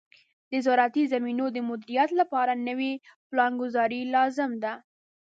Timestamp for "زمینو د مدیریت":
1.13-2.09